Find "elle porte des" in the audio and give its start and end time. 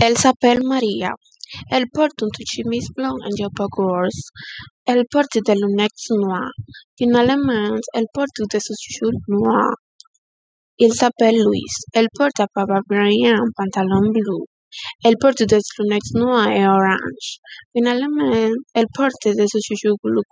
4.86-5.54, 7.94-8.58, 15.04-15.58, 18.74-19.46